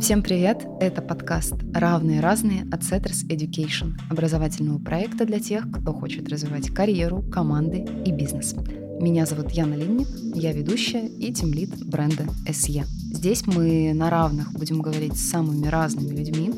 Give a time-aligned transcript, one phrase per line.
[0.00, 0.64] Всем привет!
[0.80, 7.22] Это подкаст «Равные разные» от Setters Education, образовательного проекта для тех, кто хочет развивать карьеру,
[7.22, 8.54] команды и бизнес.
[9.00, 12.84] Меня зовут Яна Линник, я ведущая и тимлид бренда SE.
[13.12, 16.52] Здесь мы на равных будем говорить с самыми разными людьми,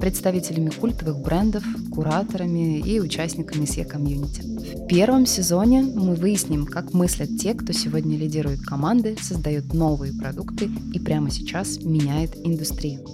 [0.00, 1.62] представителями культовых брендов,
[1.92, 4.42] кураторами и участниками SE комьюнити.
[4.42, 10.70] В первом сезоне мы выясним, как мыслят те, кто сегодня лидирует команды, создает новые продукты
[10.92, 13.04] и прямо сейчас меняет индустрию.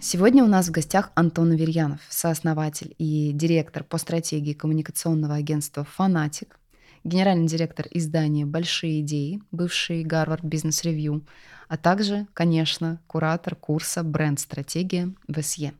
[0.00, 6.58] Сегодня у нас в гостях Антон Аверьянов, сооснователь и директор по стратегии коммуникационного агентства «Фанатик»,
[7.04, 11.24] генеральный директор издания «Большие идеи», бывший Гарвард Бизнес Ревью,
[11.70, 15.72] а также, конечно, куратор курса «Бренд-стратегия» в СЕ.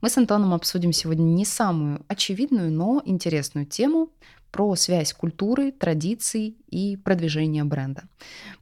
[0.00, 4.10] Мы с Антоном обсудим сегодня не самую очевидную, но интересную тему
[4.56, 8.04] про связь культуры, традиций и продвижения бренда.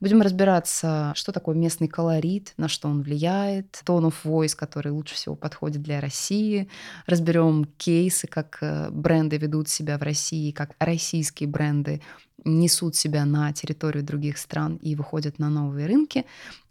[0.01, 5.15] Будем разбираться, что такое местный колорит, на что он влияет, tone of voice, который лучше
[5.15, 6.69] всего подходит для России.
[7.06, 12.03] Разберем кейсы, как э, бренды ведут себя в России, как российские бренды
[12.45, 16.25] несут себя на территорию других стран и выходят на новые рынки.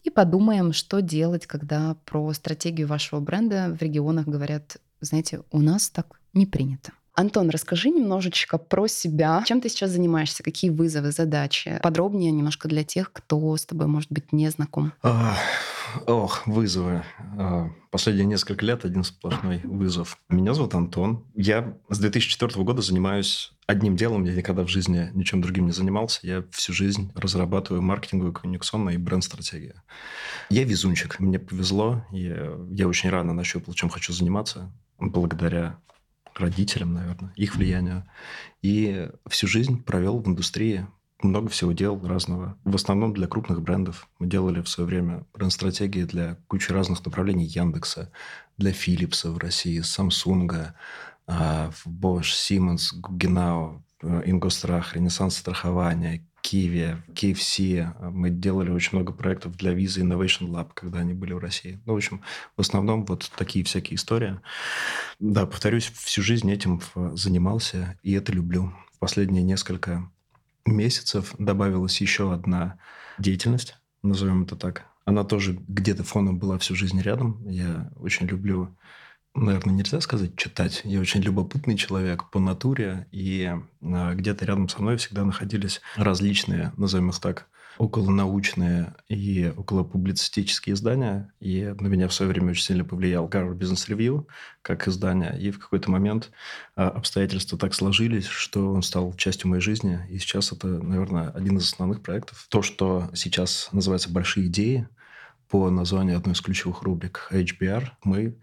[0.03, 5.89] И подумаем, что делать, когда про стратегию вашего бренда в регионах говорят, знаете, у нас
[5.89, 6.91] так не принято.
[7.15, 9.43] Антон, расскажи немножечко про себя.
[9.45, 10.41] Чем ты сейчас занимаешься?
[10.41, 11.79] Какие вызовы, задачи?
[11.83, 14.93] Подробнее немножко для тех, кто с тобой, может быть, не знаком.
[16.07, 17.03] Ох, вызовы.
[17.37, 20.17] А, последние несколько лет один сплошной вызов.
[20.27, 21.23] Меня зовут Антон.
[21.35, 24.23] Я с 2004 года занимаюсь одним делом.
[24.23, 26.19] Я никогда в жизни ничем другим не занимался.
[26.23, 29.81] Я всю жизнь разрабатываю маркетинговую, коммуникационную и бренд-стратегию.
[30.49, 31.19] Я везунчик.
[31.19, 32.03] Мне повезло.
[32.11, 34.71] Я, я очень рано нащупал, чем хочу заниматься.
[34.99, 35.79] Благодаря
[36.35, 38.05] родителям, наверное, их влиянию.
[38.61, 40.87] И всю жизнь провел в индустрии,
[41.21, 42.57] много всего делал разного.
[42.63, 44.07] В основном для крупных брендов.
[44.19, 48.11] Мы делали в свое время бренд-стратегии для кучи разных направлений Яндекса,
[48.57, 50.73] для Philips в России, Samsung,
[51.27, 58.11] а, Bosch, Siemens, Guggenau, Ингострах, Ренессанс страхования, Киеве, KFC.
[58.11, 61.79] Мы делали очень много проектов для Visa Innovation Lab, когда они были в России.
[61.85, 62.21] Ну, в общем,
[62.57, 64.39] в основном вот такие всякие истории.
[65.19, 66.81] Да, повторюсь, всю жизнь этим
[67.13, 68.73] занимался, и это люблю.
[68.95, 70.09] В последние несколько
[70.65, 72.77] месяцев добавилась еще одна
[73.19, 74.85] деятельность, назовем это так.
[75.05, 77.45] Она тоже где-то фоном была всю жизнь рядом.
[77.47, 78.75] Я очень люблю
[79.35, 80.81] наверное, нельзя сказать читать.
[80.83, 86.71] Я очень любопытный человек по натуре, и а, где-то рядом со мной всегда находились различные,
[86.77, 87.47] назовем их так,
[87.77, 91.33] околонаучные и околопублицистические издания.
[91.39, 94.27] И на меня в свое время очень сильно повлиял Harvard Business Review
[94.61, 95.37] как издание.
[95.39, 96.31] И в какой-то момент
[96.75, 99.99] а, обстоятельства так сложились, что он стал частью моей жизни.
[100.09, 102.45] И сейчас это, наверное, один из основных проектов.
[102.49, 104.87] То, что сейчас называется «Большие идеи»,
[105.53, 108.39] по названию одной из ключевых рубрик HBR, мы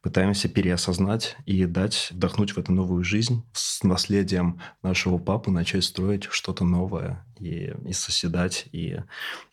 [0.00, 6.24] пытаемся переосознать и дать вдохнуть в эту новую жизнь с наследием нашего папы, начать строить
[6.30, 8.64] что-то новое и, и соседать.
[8.72, 8.96] И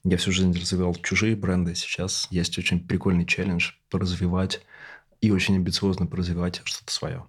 [0.06, 1.76] я всю жизнь развивал чужие бренды.
[1.76, 4.62] Сейчас есть очень прикольный челлендж поразвивать
[5.20, 7.26] и очень амбициозно поразвивать что-то свое.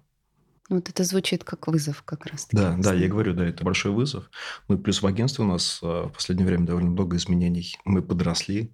[0.69, 2.47] Вот это звучит как вызов как раз.
[2.51, 4.29] Да, да, я говорю, да, это большой вызов.
[4.67, 7.77] Ну, и плюс в агентстве у нас а, в последнее время довольно много изменений.
[7.83, 8.71] Мы подросли,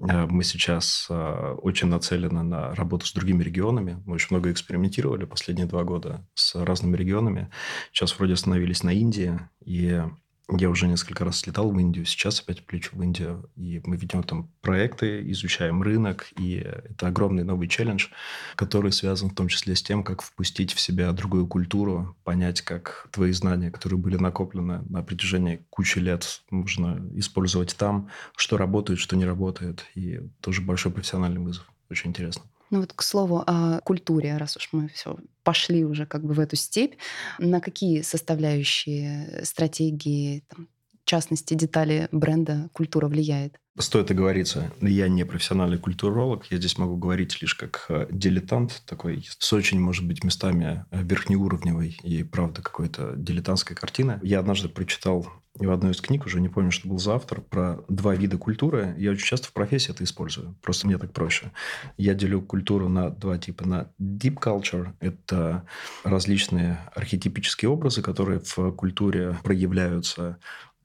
[0.00, 4.02] а, мы сейчас а, очень нацелены на работу с другими регионами.
[4.04, 7.50] Мы очень много экспериментировали последние два года с разными регионами.
[7.92, 10.02] Сейчас вроде остановились на Индии, и
[10.50, 14.22] я уже несколько раз слетал в Индию, сейчас опять плечу в Индию, и мы ведем
[14.22, 18.06] там проекты, изучаем рынок, и это огромный новый челлендж,
[18.56, 23.08] который связан в том числе с тем, как впустить в себя другую культуру, понять, как
[23.12, 29.16] твои знания, которые были накоплены на протяжении кучи лет, можно использовать там, что работает, что
[29.16, 31.70] не работает, и тоже большой профессиональный вызов.
[31.90, 32.42] Очень интересно.
[32.70, 36.40] Ну вот к слову о культуре, раз уж мы все пошли уже как бы в
[36.40, 36.94] эту степь,
[37.38, 40.68] на какие составляющие стратегии, там,
[41.08, 43.58] частности, детали бренда культура влияет?
[43.78, 49.24] Стоит оговориться, я не профессиональный культуролог, я здесь могу говорить лишь как э, дилетант такой,
[49.38, 54.18] с очень, может быть, местами э, верхнеуровневой и, правда, какой-то дилетантской картины.
[54.22, 57.84] Я однажды прочитал в одной из книг, уже не помню, что был за автор, про
[57.88, 58.94] два вида культуры.
[58.98, 60.56] Я очень часто в профессии это использую.
[60.62, 61.50] Просто мне так проще.
[61.96, 63.66] Я делю культуру на два типа.
[63.66, 65.64] На deep culture– это
[66.04, 70.38] различные архетипические образы, которые в культуре проявляются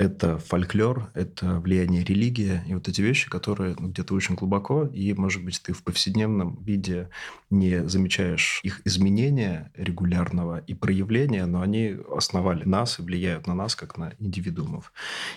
[0.03, 5.13] это фольклор, это влияние религии и вот эти вещи, которые ну, где-то очень глубоко, и,
[5.13, 7.09] может быть, ты в повседневном виде
[7.53, 13.75] не замечаешь их изменения регулярного и проявления, но они основали нас и влияют на нас,
[13.75, 14.91] как на индивидуумов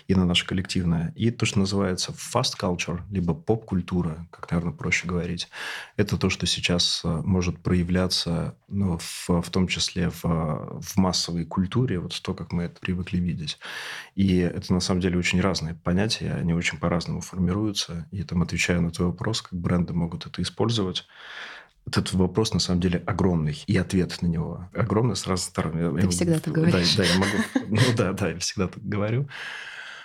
[0.09, 1.13] и на наше коллективное.
[1.15, 5.49] И то, что называется fast culture, либо поп-культура, как, наверное, проще говорить,
[5.97, 11.45] это то, что сейчас э, может проявляться ну, в, в том числе в, в массовой
[11.45, 13.59] культуре, вот то, как мы это привыкли видеть.
[14.15, 18.09] И это, на самом деле, очень разные понятия, они очень по-разному формируются.
[18.11, 21.07] И там, отвечая на твой вопрос, как бренды могут это использовать,
[21.87, 23.63] этот вопрос, на самом деле, огромный.
[23.67, 25.97] И ответ на него огромный с разных сторон.
[25.97, 26.97] Ты я, всегда так говоришь.
[26.97, 27.67] Да, да, я могу...
[27.69, 29.29] Ну да, да, я всегда так говорю.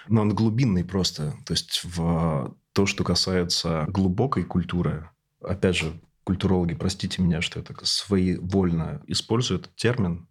[0.08, 1.34] Но он глубинный просто.
[1.46, 5.10] То есть в то, что касается глубокой культуры,
[5.42, 10.28] опять же, культурологи, простите меня, что я так своевольно использую этот термин,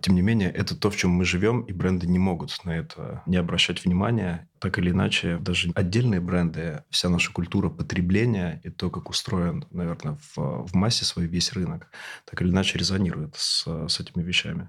[0.00, 3.22] тем не менее, это то, в чем мы живем, и бренды не могут на это
[3.26, 4.48] не обращать внимания.
[4.62, 10.16] Так или иначе, даже отдельные бренды, вся наша культура потребления и то, как устроен, наверное,
[10.36, 11.88] в, в массе свой весь рынок,
[12.30, 14.68] так или иначе резонирует с, с этими вещами.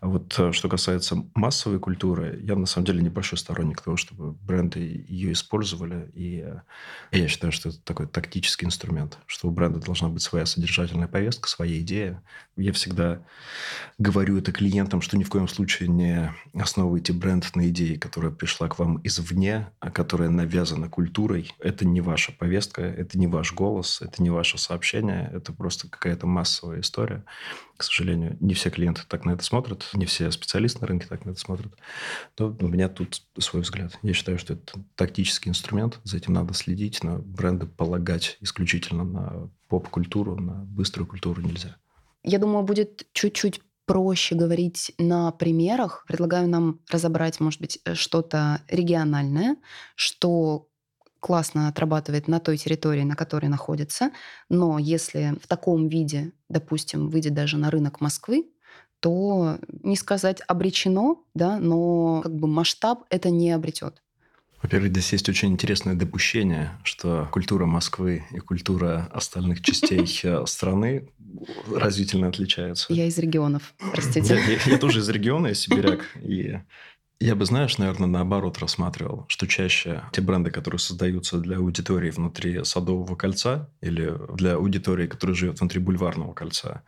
[0.00, 4.32] А вот э, что касается массовой культуры, я на самом деле небольшой сторонник того, чтобы
[4.32, 6.10] бренды ее использовали.
[6.14, 6.42] И,
[7.10, 11.06] и я считаю, что это такой тактический инструмент, что у бренда должна быть своя содержательная
[11.06, 12.22] повестка, своя идея.
[12.56, 13.22] Я всегда
[13.98, 18.68] говорю это клиентам, что ни в коем случае не основывайте бренд на идее, которая пришла
[18.68, 19.33] к вам извне,
[19.80, 21.52] а которая навязана культурой.
[21.58, 26.26] Это не ваша повестка, это не ваш голос, это не ваше сообщение, это просто какая-то
[26.26, 27.24] массовая история.
[27.76, 31.24] К сожалению, не все клиенты так на это смотрят, не все специалисты на рынке так
[31.24, 31.72] на это смотрят.
[32.38, 33.98] Но у меня тут свой взгляд.
[34.02, 39.50] Я считаю, что это тактический инструмент, за этим надо следить, на бренды полагать исключительно на
[39.68, 41.76] поп-культуру, на быструю культуру нельзя.
[42.22, 46.04] Я думаю, будет чуть-чуть проще говорить на примерах.
[46.08, 49.56] Предлагаю нам разобрать, может быть, э, что-то региональное,
[49.96, 50.68] что
[51.20, 54.12] классно отрабатывает на той территории, на которой находится.
[54.50, 58.50] Но если в таком виде, допустим, выйдет даже на рынок Москвы,
[59.00, 64.03] то не сказать обречено, да, но как бы масштаб это не обретет.
[64.64, 71.06] Во-первых, здесь есть очень интересное допущение, что культура Москвы и культура остальных частей э, страны
[71.70, 72.90] разительно отличаются.
[72.90, 74.36] Я из регионов, простите.
[74.36, 76.06] Я, я, я тоже из региона, я сибиряк.
[76.22, 76.58] И
[77.20, 82.64] я бы, знаешь, наверное, наоборот рассматривал, что чаще те бренды, которые создаются для аудитории внутри
[82.64, 86.84] Садового кольца или для аудитории, которая живет внутри Бульварного кольца,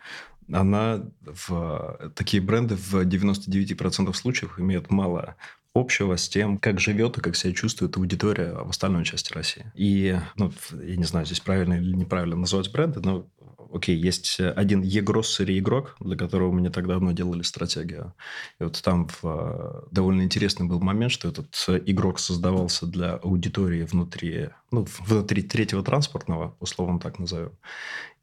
[0.51, 5.37] она в такие бренды в 99% случаев имеют мало
[5.77, 9.71] общего с тем, как живет и как себя чувствует аудитория в остальной части России.
[9.75, 13.27] И, ну, я не знаю, здесь правильно или неправильно называть бренды, но
[13.73, 18.15] окей, есть один e-grocery игрок, для которого мы не так давно делали стратегию.
[18.61, 21.55] И вот там в, довольно интересный был момент, что этот
[21.87, 27.53] игрок создавался для аудитории внутри, ну, внутри третьего транспортного, условно так назовем.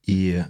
[0.06, 0.44] И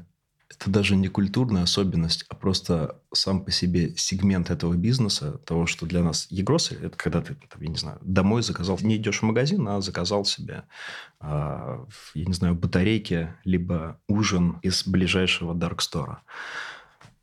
[0.60, 5.86] это даже не культурная особенность, а просто сам по себе сегмент этого бизнеса, того, что
[5.86, 9.68] для нас Егросы, это когда ты, я не знаю, домой заказал, не идешь в магазин,
[9.68, 10.64] а заказал себе,
[11.20, 16.24] а, я не знаю, батарейки, либо ужин из ближайшего даркстора.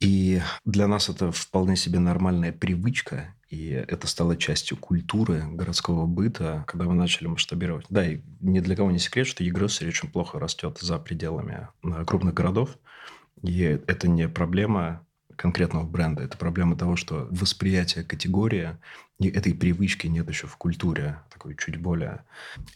[0.01, 6.65] И для нас это вполне себе нормальная привычка, и это стало частью культуры городского быта,
[6.67, 7.85] когда мы начали масштабировать.
[7.91, 12.05] Да, и ни для кого не секрет, что e-grocery очень плохо растет за пределами э,
[12.07, 12.79] крупных городов.
[13.43, 15.07] И это не проблема
[15.37, 16.23] конкретного бренда.
[16.23, 18.77] Это проблема того, что восприятие категории
[19.29, 22.25] этой привычки нет еще в культуре, такой чуть более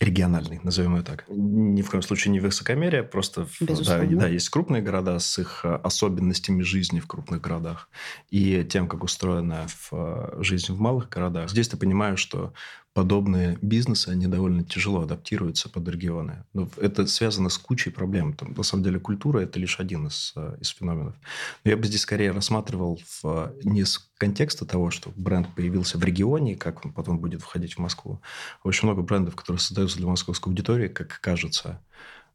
[0.00, 1.24] региональной, назовем ее так.
[1.28, 5.74] Ни в коем случае не высокомерие, просто да, да, есть крупные города с их э,
[5.82, 7.88] особенностями жизни в крупных городах
[8.30, 11.50] и тем, как устроена в э, жизнь в малых городах.
[11.50, 12.52] Здесь ты понимаешь, что
[12.94, 16.44] подобные бизнесы, они довольно тяжело адаптируются под регионы.
[16.54, 18.32] Но это связано с кучей проблем.
[18.34, 21.14] Там, на самом деле культура– это лишь один из, э, из феноменов.
[21.64, 26.04] Но я бы здесь скорее рассматривал в, не с контекста того, что бренд появился в
[26.04, 28.22] регионе, как он потом будет входить в Москву.
[28.62, 31.82] Очень много брендов, которые создаются для московской аудитории, как кажется,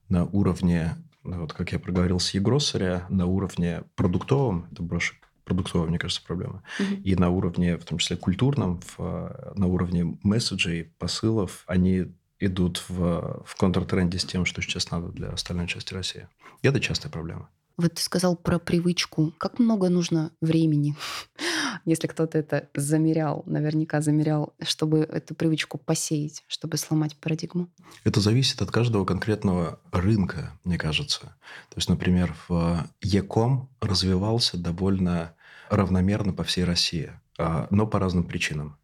[0.08, 5.16] на уровне, ну, вот как я проговорил с Егроссаря, на уровне продуктовом, это больше
[5.46, 6.62] продуктовая, мне кажется, проблема.
[6.80, 7.02] Mm-hmm.
[7.02, 12.06] И на уровне, в том числе культурном, в, на уровне месседжей, посылов, они
[12.40, 16.28] идут в, в контртренде с тем, что сейчас надо для остальной части России.
[16.62, 17.50] И это частая проблема.
[17.80, 19.32] Вот ты сказал про привычку.
[19.38, 20.98] Как много нужно времени,
[21.86, 27.70] если кто-то это замерял, наверняка замерял, чтобы эту привычку посеять, чтобы сломать парадигму?
[28.04, 31.22] Это зависит от каждого конкретного рынка, мне кажется.
[31.70, 35.34] То есть, например, в Яком развивался довольно
[35.70, 38.78] равномерно по всей России, а, но по разным причинам.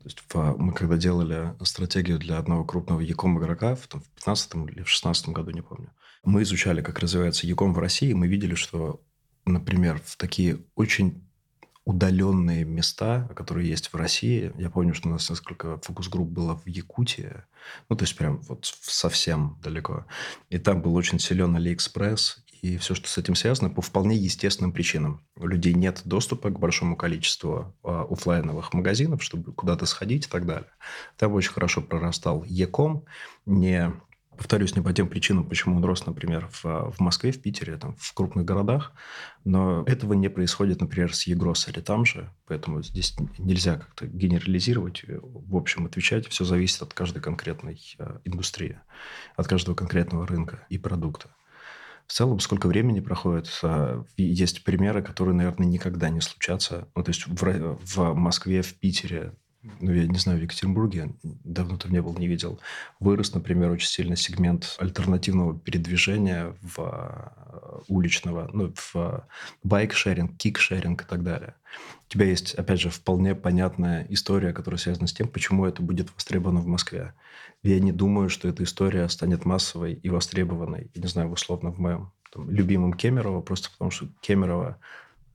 [0.00, 4.08] То есть в, мы когда делали стратегию для одного крупного Яком игрока в, там, в
[4.10, 5.88] 15 или в 16 году, не помню,
[6.24, 9.00] мы изучали, как развивается e-com в России, и мы видели, что,
[9.44, 11.22] например, в такие очень
[11.84, 14.52] удаленные места, которые есть в России.
[14.56, 17.42] Я помню, что у нас несколько фокус-групп было в Якутии,
[17.88, 20.06] ну, то есть прям вот совсем далеко.
[20.48, 24.72] И там был очень силен Алиэкспресс, и все, что с этим связано, по вполне естественным
[24.72, 25.26] причинам.
[25.34, 30.46] У людей нет доступа к большому количеству а, офлайновых магазинов, чтобы куда-то сходить и так
[30.46, 30.70] далее.
[31.16, 33.04] Там очень хорошо прорастал e-com,
[33.46, 33.92] не
[34.36, 37.94] Повторюсь, не по тем причинам, почему он рос, например, в, в Москве, в Питере, там,
[37.98, 38.92] в крупных городах,
[39.44, 45.56] но этого не происходит, например, с Егросери там же, поэтому здесь нельзя как-то генерализировать, в
[45.56, 46.26] общем, отвечать.
[46.28, 48.80] Все зависит от каждой конкретной э, индустрии,
[49.36, 51.28] от каждого конкретного рынка и продукта.
[52.06, 56.88] В целом, сколько времени проходит, э, есть примеры, которые, наверное, никогда не случатся.
[56.94, 59.34] Ну, то есть в, в Москве, в Питере,
[59.80, 62.58] ну, я не знаю, в Екатеринбурге, давно там не был, не видел,
[62.98, 69.26] вырос, например, очень сильно сегмент альтернативного передвижения в э, уличного, ну, в
[69.62, 71.54] байк-шеринг, кик-шеринг и так далее.
[72.08, 76.12] У тебя есть, опять же, вполне понятная история, которая связана с тем, почему это будет
[76.14, 77.14] востребовано в Москве.
[77.62, 81.78] Я не думаю, что эта история станет массовой и востребованной, я не знаю, условно, в
[81.78, 84.78] моем там, любимом Кемерово, просто потому что Кемерово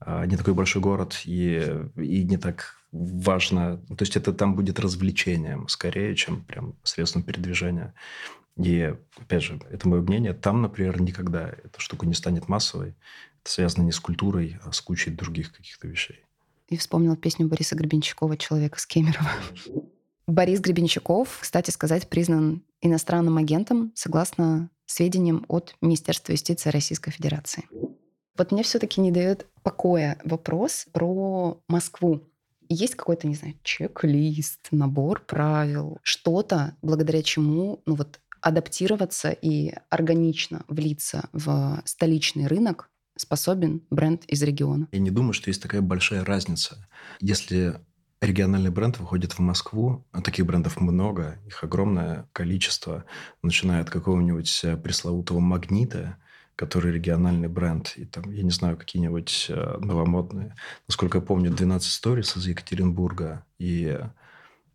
[0.00, 3.78] а, не такой большой город и, и не так важно.
[3.88, 7.94] То есть это там будет развлечением скорее, чем прям средством передвижения.
[8.56, 10.34] И, опять же, это мое мнение.
[10.34, 12.96] Там, например, никогда эта штука не станет массовой.
[13.42, 16.24] Это связано не с культурой, а с кучей других каких-то вещей.
[16.68, 19.30] И вспомнила песню Бориса Гребенщикова «Человек из Кемерово».
[20.26, 27.64] Борис Гребенщиков, кстати сказать, признан иностранным агентом согласно сведениям от Министерства юстиции Российской Федерации.
[28.36, 32.22] Вот мне все-таки не дает покоя вопрос про Москву
[32.68, 40.64] есть какой-то, не знаю, чек-лист, набор правил, что-то, благодаря чему, ну вот, адаптироваться и органично
[40.68, 44.88] влиться в столичный рынок способен бренд из региона?
[44.92, 46.88] Я не думаю, что есть такая большая разница.
[47.20, 47.80] Если
[48.20, 53.04] региональный бренд выходит в Москву, а таких брендов много, их огромное количество,
[53.42, 56.16] начиная от какого-нибудь э, пресловутого магнита,
[56.58, 60.56] который региональный бренд, и там, я не знаю, какие-нибудь э, новомодные.
[60.88, 63.96] Насколько я помню, 12 Stories из Екатеринбурга, и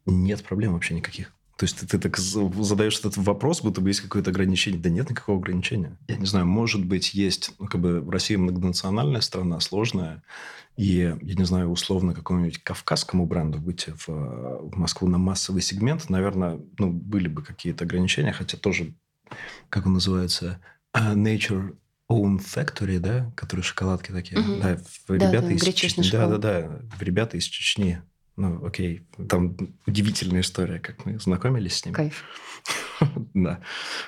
[0.06, 1.34] нет проблем вообще никаких.
[1.58, 4.80] То есть ты, ты так задаешь этот вопрос, будто бы есть какое-то ограничение.
[4.80, 5.98] Да нет никакого ограничения.
[6.08, 7.52] Я не знаю, может быть, есть...
[7.60, 10.24] Ну, как бы Россия многонациональная страна, сложная.
[10.78, 16.10] И, я не знаю, условно какому-нибудь кавказскому бренду выйти в, в Москву на массовый сегмент,
[16.10, 18.94] наверное, ну, были бы какие-то ограничения, хотя тоже,
[19.70, 20.62] как он называется,
[20.95, 21.75] Nature
[22.12, 24.39] Own Factory, да, которые шоколадки такие.
[24.39, 24.62] Угу.
[24.62, 26.09] Да, ребята да, из Чечни.
[26.12, 28.01] Да, да, да, ребята из Чечни.
[28.35, 31.93] Ну, окей, там удивительная история, как мы знакомились с ним.
[31.93, 32.23] Кайф.
[33.33, 33.62] да.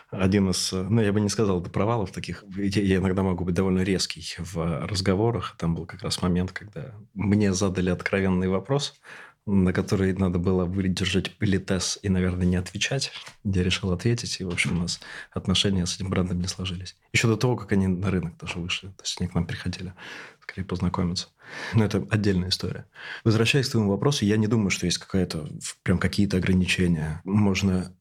[0.10, 2.44] Один из, ну, я бы не сказал, это провалов таких.
[2.58, 5.56] Я иногда могу быть довольно резкий в разговорах.
[5.60, 9.00] Там был как раз момент, когда мне задали откровенный вопрос,
[9.46, 13.12] на который надо было выдержать политез и, наверное, не отвечать.
[13.44, 15.00] Я решил ответить, и, в общем, у нас
[15.32, 16.96] отношения с этим брендом не сложились.
[17.14, 18.88] Еще до того, как они на рынок даже вышли.
[18.88, 19.94] То есть они к нам приходили,
[20.42, 21.28] скорее познакомиться.
[21.74, 22.86] Но это отдельная история.
[23.24, 25.48] Возвращаясь к твоему вопросу, я не думаю, что есть какая-то
[25.84, 27.22] прям какие-то ограничения.
[27.24, 27.96] Можно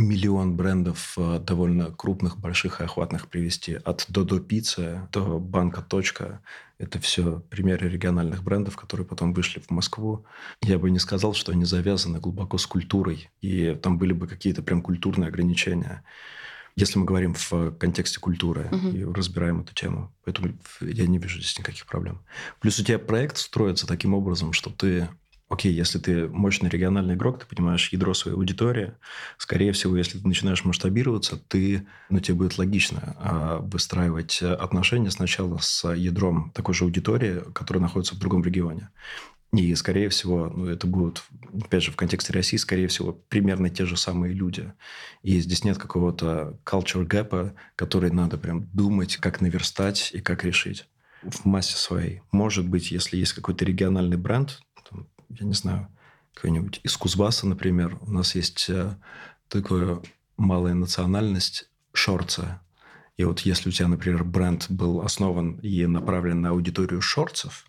[0.00, 3.74] миллион брендов э, довольно крупных, больших и охватных привести.
[3.84, 6.40] От Додо Пиццы до Банка Точка.
[6.78, 10.24] Это все примеры региональных брендов, которые потом вышли в Москву.
[10.62, 13.30] Я бы не сказал, что они завязаны глубоко с культурой.
[13.42, 16.02] И там были бы какие-то прям культурные ограничения.
[16.76, 18.88] Если мы говорим в контексте культуры угу.
[18.88, 20.10] и разбираем эту тему.
[20.24, 22.20] Поэтому я не вижу здесь никаких проблем.
[22.60, 25.08] Плюс у тебя проект строится таким образом, что ты
[25.50, 28.94] окей, если ты мощный региональный игрок, ты понимаешь ядро своей аудитории,
[29.36, 35.58] скорее всего, если ты начинаешь масштабироваться, ты, ну, тебе будет логично а, выстраивать отношения сначала
[35.58, 38.90] с ядром такой же аудитории, которая находится в другом регионе.
[39.52, 41.24] И, скорее всего, ну, это будут,
[41.60, 44.72] опять же, в контексте России, скорее всего, примерно те же самые люди.
[45.24, 50.86] И здесь нет какого-то culture gap, который надо прям думать, как наверстать и как решить
[51.22, 52.22] в массе своей.
[52.32, 54.60] Может быть, если есть какой-то региональный бренд,
[55.30, 55.88] я не знаю,
[56.34, 58.96] какой-нибудь из Кузбасса, например, у нас есть э,
[59.48, 60.00] такая
[60.36, 62.62] малая национальность шорца.
[63.16, 67.66] И вот если у тебя, например, бренд был основан и направлен на аудиторию шорцев,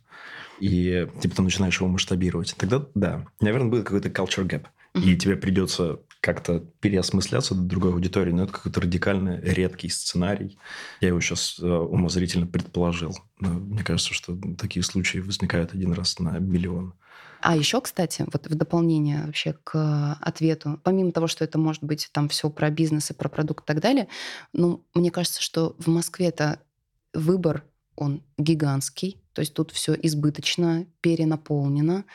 [0.59, 4.67] и ты потом начинаешь его масштабировать, тогда да, наверное, будет какой-то culture gap.
[4.93, 5.01] Mm-hmm.
[5.01, 10.57] И тебе придется как-то переосмысляться до другой аудитории, но это какой-то радикально редкий сценарий.
[11.01, 13.17] Я его сейчас э, умозрительно предположил.
[13.39, 16.93] Но мне кажется, что такие случаи возникают один раз на миллион.
[17.41, 22.07] А еще, кстати, вот в дополнение вообще к ответу, помимо того, что это может быть
[22.11, 24.07] там все про бизнес и про продукт и так далее,
[24.53, 26.59] ну, мне кажется, что в Москве-то
[27.15, 27.63] выбор,
[27.95, 32.05] он гигантский, то есть тут все избыточно, перенаполнено,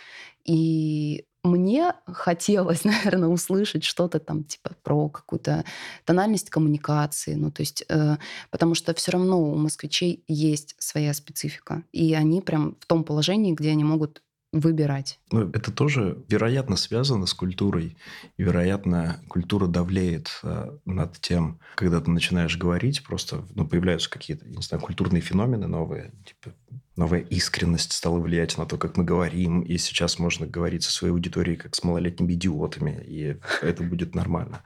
[0.44, 5.64] и мне хотелось, наверное, услышать что-то там типа про какую-то
[6.04, 8.16] тональность коммуникации, ну то есть, э,
[8.50, 13.54] потому что все равно у москвичей есть своя специфика, и они прям в том положении,
[13.54, 14.22] где они могут
[14.52, 15.20] выбирать.
[15.32, 17.96] Ну, это тоже, вероятно, связано с культурой.
[18.36, 24.46] И, вероятно, культура давлеет э, над тем, когда ты начинаешь говорить, просто ну, появляются какие-то,
[24.48, 26.56] не знаю, культурные феномены новые, типа
[26.96, 31.12] новая искренность стала влиять на то, как мы говорим, и сейчас можно говорить со своей
[31.12, 34.62] аудиторией как с малолетними идиотами, и это будет нормально.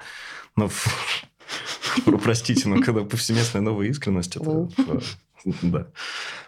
[0.56, 0.70] Но
[2.22, 4.68] простите, но когда повсеместная новая искренность, это
[5.62, 5.88] да.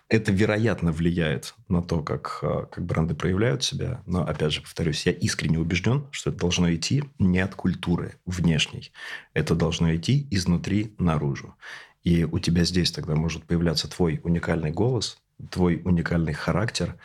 [0.08, 4.02] Это, вероятно, влияет на то, как, а, как бренды проявляют себя.
[4.04, 8.92] Но, опять же, повторюсь, я искренне убежден, что это должно идти не от культуры внешней.
[9.32, 11.54] Это должно идти изнутри наружу.
[12.02, 15.18] И у тебя здесь тогда может появляться твой уникальный голос,
[15.50, 16.96] твой уникальный характер.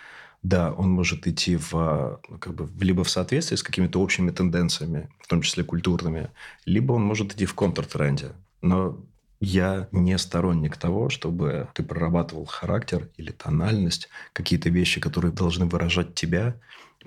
[0.44, 5.10] Да, он может идти в, а, как бы, либо в соответствии с какими-то общими тенденциями,
[5.20, 6.29] в том числе культурными,
[6.65, 8.32] либо он может идти в контртренде.
[8.62, 9.00] Но
[9.39, 16.15] я не сторонник того, чтобы ты прорабатывал характер или тональность, какие-то вещи, которые должны выражать
[16.15, 16.56] тебя,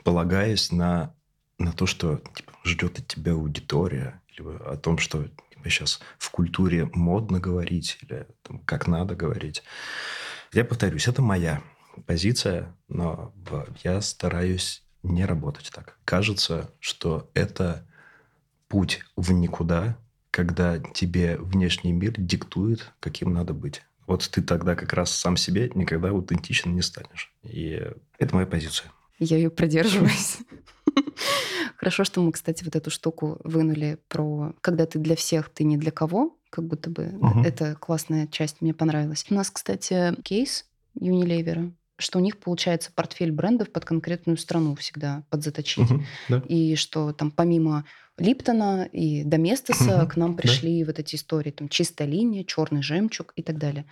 [0.05, 1.15] полагаясь на,
[1.59, 6.31] на то, что типа, ждет от тебя аудитория, либо о том, что типа, сейчас в
[6.31, 9.63] культуре модно говорить, или там, как надо говорить.
[10.53, 11.63] Я повторюсь, это моя
[12.07, 13.33] позиция, но
[13.85, 15.97] я стараюсь не работать так.
[16.05, 17.87] Кажется, что это
[18.69, 19.97] путь в никуда,
[20.31, 23.83] когда тебе внешний мир диктует, каким надо быть.
[24.07, 27.33] Вот ты тогда как раз сам себе никогда аутентичен не станешь.
[27.45, 27.81] И
[28.19, 28.91] это моя позиция.
[29.21, 30.39] Я ее продерживаюсь.
[31.77, 35.77] Хорошо, что мы, кстати, вот эту штуку вынули про когда ты для всех, ты не
[35.77, 37.41] для кого, как будто бы угу.
[37.41, 39.25] это классная часть, мне понравилась.
[39.31, 40.67] У нас, кстати, кейс
[40.99, 45.91] Unilever, что у них получается портфель брендов под конкретную страну всегда подзаточить.
[45.91, 46.43] Угу, да.
[46.49, 47.85] И что там помимо
[48.19, 53.43] Липтона и Доместоса к нам пришли вот эти истории, там чистая линия, черный жемчуг и
[53.43, 53.87] так далее.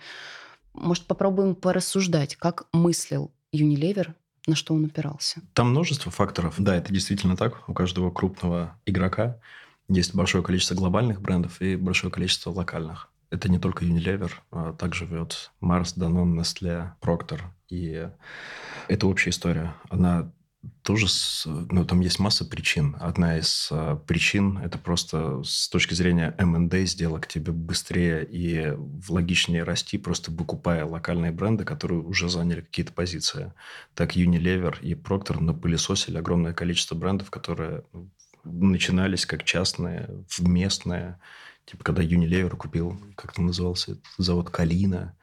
[0.73, 4.13] Может, попробуем порассуждать, как мыслил Unilever,
[4.45, 5.41] на что он опирался?
[5.53, 6.55] Там множество факторов.
[6.57, 7.67] Да, это действительно так.
[7.67, 9.39] У каждого крупного игрока
[9.89, 13.09] есть большое количество глобальных брендов и большое количество локальных.
[13.31, 17.41] Это не только Unilever, а также живет Mars, Danone, Nestle, Procter.
[17.69, 18.07] И
[18.87, 19.75] это общая история.
[19.89, 20.31] Она
[20.83, 22.95] тоже, с, ну, там есть масса причин.
[22.99, 28.73] Одна из а, причин– это просто с точки зрения M&A сделок тебе быстрее и
[29.07, 33.53] логичнее расти, просто выкупая локальные бренды, которые уже заняли какие-то позиции.
[33.93, 37.83] Так Unilever и Procter напылесосили огромное количество брендов, которые
[38.43, 41.19] начинались как частные, местные.
[41.65, 45.15] Типа, когда Unilever купил, как там назывался, завод Калина,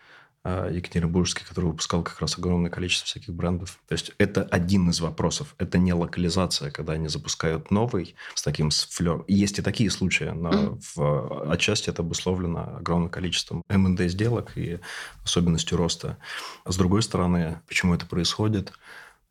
[0.48, 3.80] а, Екатеринбургский, который выпускал как раз огромное количество всяких брендов.
[3.88, 5.56] То есть это один из вопросов.
[5.58, 9.24] Это не локализация, когда они запускают новый с таким флер.
[9.26, 14.78] Есть и такие случаи, но в, отчасти это обусловлено огромным количеством МНД сделок и
[15.24, 16.16] особенностью роста.
[16.64, 18.72] А с другой стороны, почему это происходит?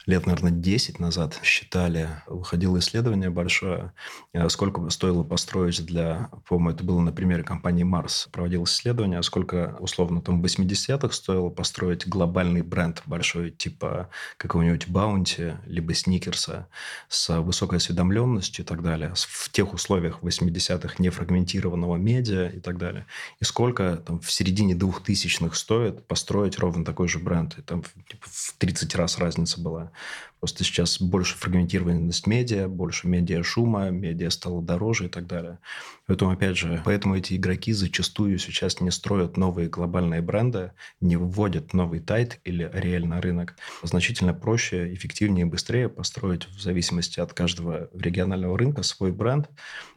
[0.06, 3.94] Лет, наверное, 10 назад считали, выходило исследование большое,
[4.34, 9.78] э, сколько стоило построить для, по-моему, это было на примере компании Марс, проводилось исследование, сколько,
[9.80, 16.68] условно, там в 80-х стоило построить глобальный бренд большой, типа какого-нибудь Баунти, либо Сникерса,
[17.08, 23.06] с высокой осведомленностью и так далее, в тех условиях 80-х нефрагментированного медиа и так далее.
[23.40, 27.58] И сколько там в середине 2000-х стоит построить ровно такой же бренд.
[27.58, 29.92] И там типа, в 30 раз разница была.
[30.40, 35.60] Просто сейчас больше фрагментированность медиа, больше медиа шума, медиа стало дороже и так далее.
[36.06, 41.74] Поэтому, опять же, поэтому эти игроки зачастую сейчас не строят новые глобальные бренды, не вводят
[41.74, 43.56] новый тайт или реально рынок.
[43.82, 49.50] Значительно проще, эффективнее и быстрее построить в зависимости от каждого регионального рынка свой бренд,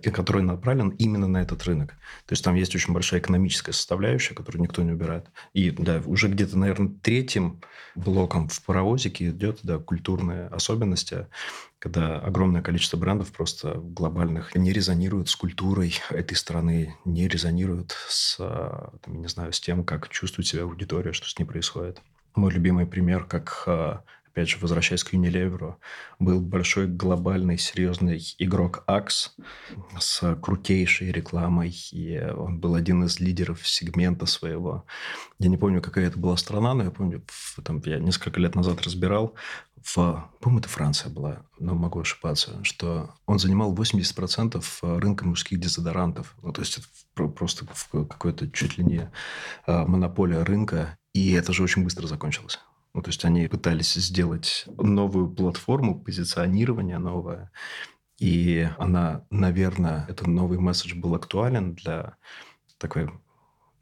[0.02, 1.90] который направлен именно на этот рынок.
[2.24, 5.26] То есть там есть очень большая экономическая составляющая, которую никто не убирает.
[5.52, 7.60] И да, уже где-то, наверное, третьим
[7.94, 11.28] блоком в паровозике идет да, культурные особенности,
[11.78, 18.36] когда огромное количество брендов просто глобальных не резонируют с культурой этой страны, не резонируют с,
[18.36, 22.02] там, не знаю, с тем, как чувствует себя аудитория, что с ней происходит.
[22.34, 23.66] Мой любимый пример, как
[24.38, 25.74] опять же, возвращаясь к Unilever,
[26.20, 29.30] был большой глобальный серьезный игрок Axe
[29.98, 34.84] с крутейшей рекламой, и он был один из лидеров сегмента своего.
[35.40, 37.24] Я не помню, какая это была страна, но я помню,
[37.64, 39.34] там, я несколько лет назад разбирал,
[39.82, 39.94] в,
[40.40, 44.64] по-моему, это Франция была, но могу ошибаться, что он занимал 80%
[44.98, 46.34] рынка мужских дезодорантов.
[46.42, 49.10] Ну, то есть, это просто какой-то чуть ли не
[49.66, 50.98] а, монополия рынка.
[51.12, 52.60] И это же очень быстро закончилось.
[52.94, 57.50] Ну, то есть они пытались сделать новую платформу, позиционирование новое.
[58.18, 62.16] И она, наверное, этот новый месседж был актуален для
[62.78, 63.10] такой,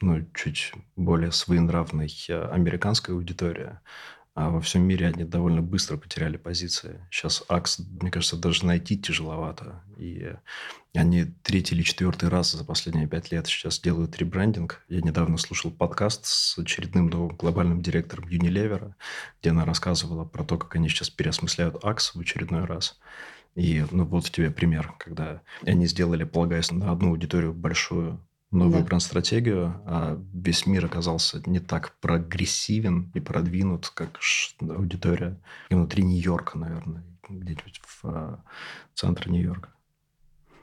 [0.01, 3.79] ну, чуть более своенравной э, американской аудитории.
[4.37, 7.01] А во всем мире они довольно быстро потеряли позиции.
[7.11, 9.83] Сейчас АКС, мне кажется, даже найти тяжеловато.
[9.97, 10.31] И
[10.95, 14.85] они третий или четвертый раз за последние пять лет сейчас делают ребрендинг.
[14.91, 18.93] Я недавно слушал подкаст с очередным новым глобальным директором Unilever,
[19.41, 23.01] где она рассказывала про то, как они сейчас переосмысляют АКС в очередной раз.
[23.55, 28.21] И ну, вот тебе пример, когда они сделали, полагаясь на одну аудиторию большую,
[28.51, 28.85] новую да.
[28.85, 34.21] бренд-стратегию, а весь мир оказался не так прогрессивен и продвинут, как
[34.61, 38.45] аудитория и внутри Нью-Йорка, наверное, где-нибудь в а,
[38.95, 39.69] центре Нью-Йорка.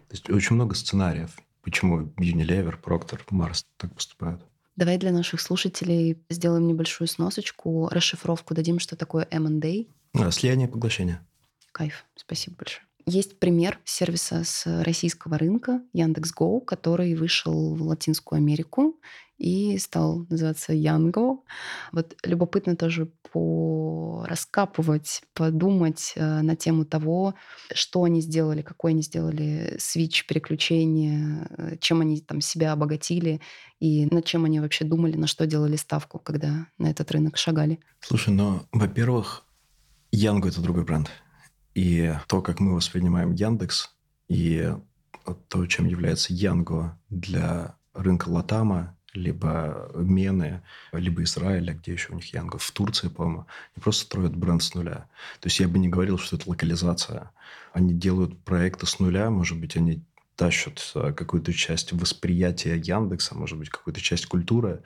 [0.07, 4.45] То есть очень много сценариев, почему Unilever, Procter, Mars так поступают.
[4.75, 9.85] Давай для наших слушателей сделаем небольшую сносочку, расшифровку дадим, что такое M&A.
[10.19, 11.25] А, слияние и поглощение.
[11.71, 12.85] Кайф, спасибо большое.
[13.05, 18.95] Есть пример сервиса с российского рынка Яндекс.Го, который вышел в Латинскую Америку
[19.37, 21.39] и стал называться Янго.
[21.91, 27.33] Вот любопытно тоже пораскапывать, подумать э, на тему того,
[27.73, 33.41] что они сделали, какой они сделали свич, переключение, э, чем они там себя обогатили
[33.79, 37.79] и над чем они вообще думали, на что делали ставку, когда на этот рынок шагали.
[37.99, 39.43] Слушай, ну, во-первых,
[40.11, 41.09] Янго– это другой бренд.
[41.75, 43.95] И то, как мы воспринимаем Яндекс,
[44.27, 44.73] и
[45.47, 52.33] то, чем является Янго для рынка Латама, либо Мены, либо Израиля, где еще у них
[52.33, 55.07] Янго, в Турции, по-моему, они просто строят бренд с нуля.
[55.39, 57.31] То есть я бы не говорил, что это локализация.
[57.73, 60.03] Они делают проекты с нуля, может быть, они
[60.35, 64.81] тащат э, какую-то часть восприятия Яндекса, может быть, какую-то часть культуры,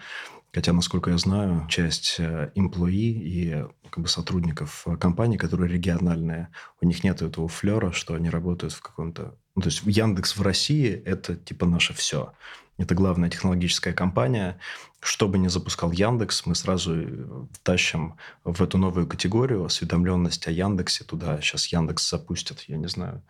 [0.58, 6.50] Хотя, насколько я знаю, часть employee и как бы, сотрудников э, компании, которые региональные,
[6.82, 9.38] у них нет этого флера, что они работают в каком-то...
[9.54, 12.34] Ну, то есть Яндекс в России– это типа наше все.
[12.80, 14.58] Это главная технологическая компания.
[15.00, 20.52] Что бы ни запускал Яндекс, мы сразу э, тащим в эту новую категорию осведомленность о
[20.52, 21.04] Яндексе.
[21.04, 23.24] Туда сейчас Яндекс запустит, я не знаю,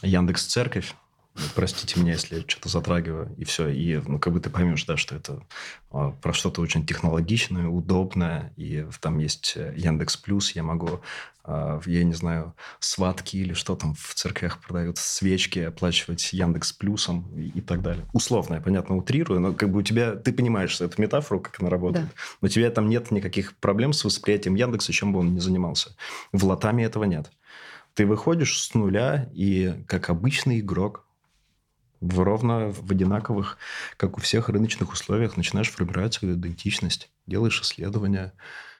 [0.00, 0.94] Яндекс Церковь,
[1.56, 3.68] Простите меня, если я что-то затрагиваю, и все.
[3.68, 5.42] И ну, как бы ты поймешь, да, что это
[5.90, 11.00] а, про что-то очень технологичное, удобное, и там есть э, Яндекс Плюс, я могу,
[11.42, 17.28] а, я не знаю, сватки или что там в церквях продают, свечки оплачивать Яндекс Плюсом
[17.36, 18.04] и, и так далее.
[18.12, 21.60] Условно, я, понятно, утрирую, но как бы у тебя, ты понимаешь, что это метафора, как
[21.60, 22.12] она работает, да.
[22.42, 25.96] но у тебя там нет никаких проблем с восприятием Яндекса, чем бы он ни занимался.
[26.30, 27.32] В Латаме этого нет.
[27.94, 31.03] Ты выходишь с нуля и, как обычный игрок,
[32.04, 33.58] в ровно в одинаковых,
[33.96, 38.32] как у всех рыночных условиях, начинаешь формировать свою идентичность, делаешь исследования,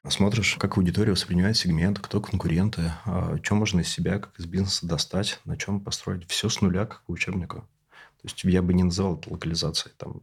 [0.09, 4.87] смотришь, как аудитория воспринимает сегмент, кто конкуренты, а, что можно из себя, как из бизнеса
[4.87, 6.29] достать, на чем построить.
[6.29, 7.61] Все с нуля, как по учебнику.
[7.61, 9.95] То есть я бы не называл это локализацией.
[9.99, 10.23] Там,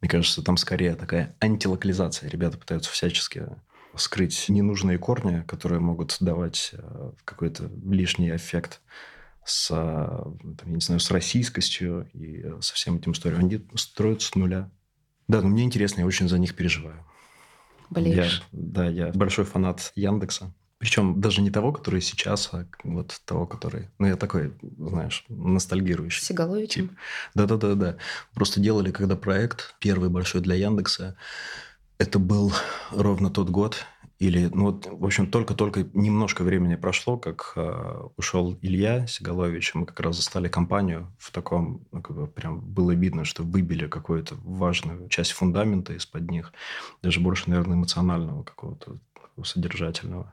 [0.00, 2.28] мне кажется, там скорее такая антилокализация.
[2.30, 3.46] Ребята пытаются всячески
[3.94, 8.80] скрыть ненужные корни, которые могут давать э, какой-то лишний эффект
[9.44, 13.40] с, там, я не знаю, с российскостью и со всем этим историей.
[13.40, 14.70] Они строят с нуля.
[15.28, 17.04] Да, но мне интересно, я очень за них переживаю.
[17.90, 18.42] Болеешь?
[18.52, 20.52] Я, да, я большой фанат Яндекса.
[20.78, 23.88] Причем даже не того, который сейчас, а вот того, который...
[24.00, 26.24] Ну, я такой, знаешь, ностальгирующий.
[26.24, 26.96] Сигаловичем?
[27.34, 27.98] Да-да-да-да.
[28.34, 31.16] Просто делали, когда проект, первый большой для Яндекса,
[31.98, 32.52] это был
[32.90, 33.84] ровно тот год,
[34.22, 39.84] или, ну вот, в общем, только-только немножко времени прошло, как э, ушел Илья Сигалович, мы
[39.84, 44.36] как раз застали компанию в таком, ну, как бы прям было видно, что выбили какую-то
[44.44, 46.52] важную часть фундамента из-под них,
[47.02, 48.98] даже больше, наверное, эмоционального какого-то
[49.42, 50.32] содержательного.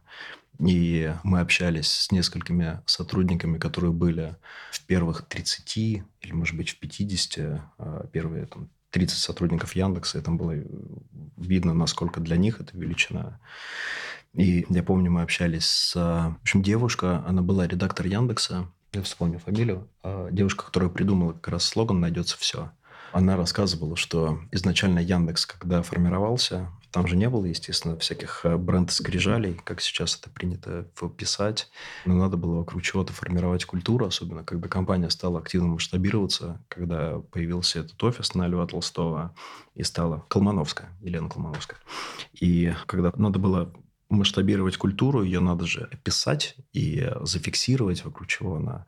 [0.59, 4.35] И мы общались с несколькими сотрудниками, которые были
[4.71, 10.21] в первых 30 или, может быть, в 50, а первые там, 30 сотрудников Яндекса, и
[10.21, 10.53] там было
[11.37, 13.39] видно, насколько для них это величина.
[14.33, 15.95] И я помню, мы общались с...
[15.95, 21.49] В общем, девушка, она была редактор Яндекса, я вспомню фамилию, а девушка, которая придумала как
[21.49, 22.71] раз слоган «Найдется все».
[23.11, 29.59] Она рассказывала, что изначально Яндекс, когда формировался, Там же не было, естественно, всяких э, бренд-скрижалей,
[29.63, 31.69] как сейчас это принято писать.
[32.05, 37.79] Но надо было вокруг чего-то формировать культуру, особенно когда компания стала активно масштабироваться, когда появился
[37.79, 39.35] этот офис на Льва Толстого
[39.75, 41.79] и стала Колмановская, Елена Колмановская.
[42.33, 43.71] И когда надо было
[44.09, 48.85] масштабировать культуру, ее надо же описать и зафиксировать, вокруг чего она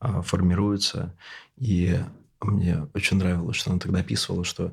[0.00, 1.16] а, формируется.
[1.56, 1.98] И
[2.44, 4.72] мне очень нравилось, что она тогда описывала, что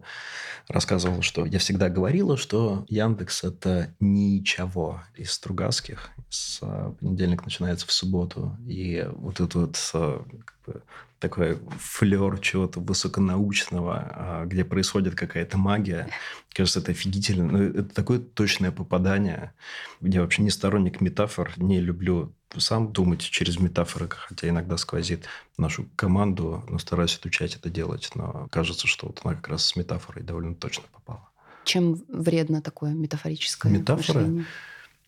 [0.67, 6.10] рассказывала, что я всегда говорила, что Яндекс– это ничего из Стругацких.
[6.29, 8.57] С а, понедельник начинается в субботу.
[8.65, 10.84] И вот это вот а, как бы,
[11.19, 16.07] такой флер чего-то высоконаучного, а, где происходит какая-то магия.
[16.53, 17.45] Кажется, это офигительно.
[17.45, 19.53] Ну, это такое точное попадание.
[20.01, 25.25] Я вообще не сторонник метафор, не люблю сам думать через метафоры, хотя иногда сквозит
[25.57, 28.09] нашу команду, но стараюсь отучать это делать.
[28.15, 31.29] Но кажется, что вот она как раз с метафорой довольно точно попала.
[31.63, 34.19] Чем вредно такое метафорическое Метафора?
[34.19, 34.45] мышление?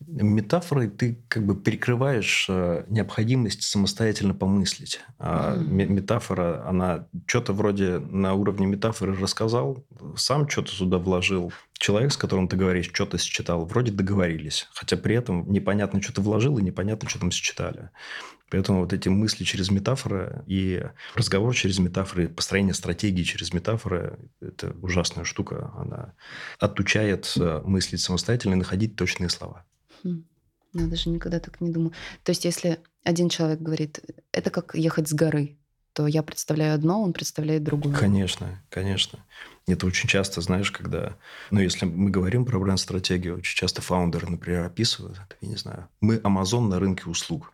[0.06, 5.00] Метафорой ты как бы перекрываешь э, необходимость самостоятельно помыслить.
[5.18, 5.86] А mm.
[5.86, 9.84] метафора, она что-то вроде на уровне метафоры рассказал,
[10.16, 11.52] сам что-то туда вложил.
[11.74, 14.68] Человек, с которым ты говоришь, что-то считал, вроде договорились.
[14.74, 17.90] Хотя при этом непонятно, что ты вложил, и непонятно, что там считали.
[18.50, 24.76] Поэтому вот эти мысли через метафоры и разговор через метафоры, построение стратегии через метафоры– это
[24.80, 25.72] ужасная штука.
[25.76, 26.14] Она
[26.60, 29.64] отучает э, мыслить самостоятельно и находить точные слова.
[30.04, 31.92] Я даже никогда так не думала.
[32.22, 34.00] То есть, если один человек говорит,
[34.32, 35.56] это как ехать с горы,
[35.92, 37.94] то я представляю одно, он представляет другое.
[37.94, 39.24] Конечно, конечно.
[39.68, 41.16] Это очень часто, знаешь, когда...
[41.52, 46.16] Ну, если мы говорим про бренд-стратегию, очень часто фаундеры, например, описывают, я не знаю, мы
[46.16, 47.52] Amazon на рынке услуг.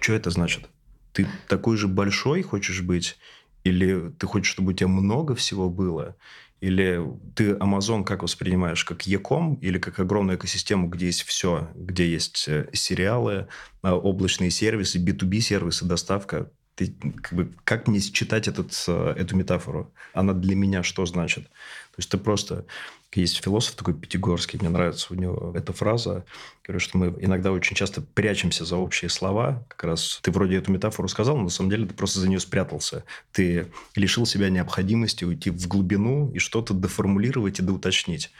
[0.00, 0.68] Что это значит?
[1.14, 3.16] Ты такой же большой хочешь быть?
[3.62, 6.16] Или ты хочешь, чтобы у тебя много всего было?
[6.64, 6.98] Или
[7.34, 8.86] ты Amazon как воспринимаешь?
[8.86, 11.68] Как Яком или как огромную экосистему, где есть все?
[11.74, 13.48] Где есть э, сериалы,
[13.82, 16.50] э, облачные сервисы, B2B сервисы, доставка?
[16.74, 19.92] Ты, как, бы, как мне считать этот, э, эту метафору?
[20.14, 21.50] Она для меня что значит?
[21.94, 22.64] То есть ты просто
[23.12, 26.24] есть философ такой Пятигорский, мне нравится у него эта фраза.
[26.64, 29.64] Говорю, что мы иногда очень часто прячемся за общие слова.
[29.68, 32.40] Как раз ты вроде эту метафору сказал, но на самом деле ты просто за нее
[32.40, 33.04] спрятался.
[33.30, 38.32] Ты лишил себя необходимости уйти в глубину и что-то доформулировать и доуточнить.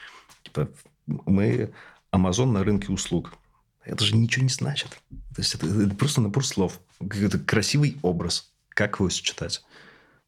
[0.42, 0.68] Типа,
[1.06, 1.72] мы
[2.10, 3.34] Амазон на рынке услуг.
[3.84, 4.88] Это же ничего не значит.
[5.10, 6.80] То есть это, это просто набор слов.
[6.98, 8.50] Это красивый образ.
[8.70, 9.62] Как его сочетать?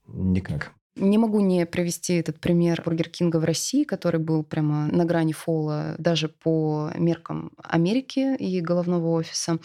[0.07, 0.73] Никак.
[0.97, 5.33] Не могу не провести этот пример Бургер Кинга в России, который был прямо на грани
[5.33, 9.59] фола даже по меркам Америки и головного офиса.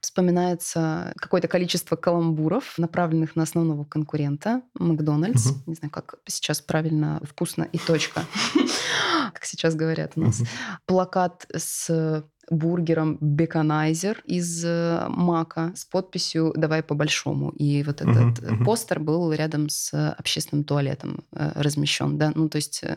[0.00, 5.46] Вспоминается какое-то количество каламбуров, направленных на основного конкурента Макдональдс.
[5.50, 5.58] Угу.
[5.66, 8.24] Не знаю, как сейчас правильно, вкусно и точка,
[9.34, 10.40] как сейчас говорят у нас.
[10.86, 17.50] Плакат с бургером Беконайзер из э, Мака с подписью «Давай по-большому».
[17.50, 18.64] И вот этот uh-huh, uh-huh.
[18.64, 22.18] постер был рядом с общественным туалетом э, размещен.
[22.18, 22.32] Да?
[22.34, 22.82] Ну, то есть...
[22.84, 22.96] Э,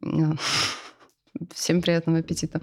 [1.54, 2.60] всем приятного аппетита.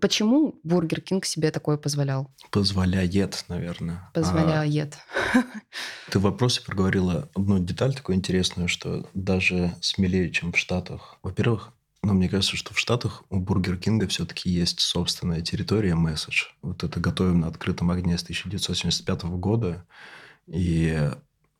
[0.00, 2.30] Почему Бургер Кинг себе такое позволял?
[2.50, 4.10] Позволяет, наверное.
[4.14, 4.98] Позволяет.
[5.34, 5.42] А,
[6.10, 11.18] ты в вопросе проговорила одну деталь такую интересную, что даже смелее, чем в Штатах.
[11.22, 16.46] Во-первых, но мне кажется, что в Штатах у Бургер Кинга все-таки есть собственная территория месседж.
[16.60, 19.86] Вот это готовим на открытом огне с 1975 года.
[20.48, 21.10] И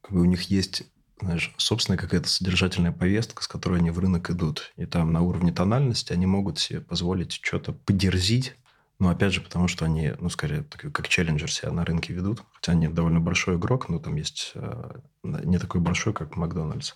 [0.02, 0.84] как бы у них есть
[1.20, 4.72] знаешь, собственная какая-то содержательная повестка, с которой они в рынок идут.
[4.76, 8.56] И там на уровне тональности они могут себе позволить что-то подерзить.
[8.98, 12.42] Но опять же, потому что они, ну, скорее, как челленджер себя на рынке ведут.
[12.52, 14.90] Хотя они довольно большой игрок, но там есть э,
[15.22, 16.94] не такой большой, как Макдональдс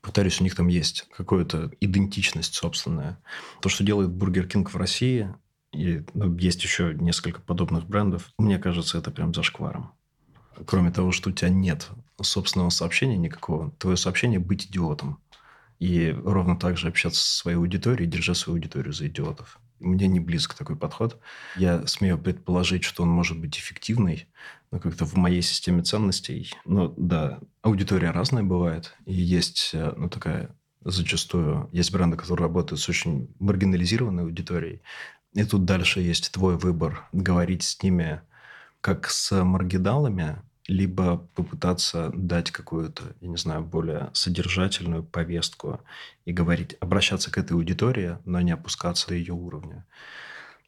[0.00, 3.18] повторюсь, у них там есть какая-то идентичность собственная.
[3.60, 5.34] То, что делает Бургер Кинг в России,
[5.72, 9.92] и ну, есть еще несколько подобных брендов, мне кажется, это прям зашкваром.
[10.66, 11.88] Кроме того, что у тебя нет
[12.20, 15.20] собственного сообщения никакого, твое сообщение– быть идиотом.
[15.78, 19.58] И ровно так же общаться со своей аудиторией, держа свою аудиторию за идиотов.
[19.78, 21.20] Мне не близко такой подход.
[21.56, 24.26] Я смею предположить, что он может быть эффективный,
[24.72, 30.08] но как-то в моей системе ценностей, ну да, аудитория разная бывает, и есть, э, ну
[30.08, 34.82] такая зачастую, есть бренды, которые работают с очень маргинализированной аудиторией,
[35.34, 38.22] и тут дальше есть твой выбор, говорить с ними
[38.80, 45.80] как с маргиналами, либо попытаться дать какую-то, я не знаю, более содержательную повестку
[46.26, 49.86] и говорить, обращаться к этой аудитории, но не опускаться до ее уровня.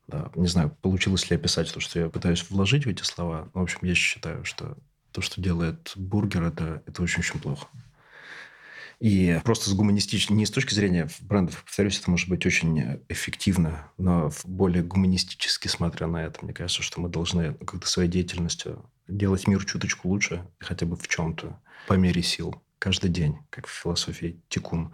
[0.09, 3.49] Да, не знаю, получилось ли описать то, что я пытаюсь вложить в эти слова.
[3.53, 4.77] В общем, я считаю, что
[5.13, 7.69] то, что делает бургер, это, это очень-очень плохо.
[9.01, 13.91] И просто с гуманистической, не с точки зрения брендов, повторюсь, это может быть очень эффективно,
[13.97, 19.47] но более гуманистически смотря на это, мне кажется, что мы должны как-то своей деятельностью делать
[19.47, 21.59] мир чуточку лучше, хотя бы в чем-то,
[21.89, 24.93] по мере сил, каждый день, как в философии Тикун.